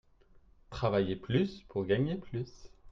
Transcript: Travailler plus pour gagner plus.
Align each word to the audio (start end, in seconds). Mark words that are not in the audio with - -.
Travailler 0.71 1.15
plus 1.15 1.61
pour 1.67 1.85
gagner 1.85 2.15
plus. 2.15 2.51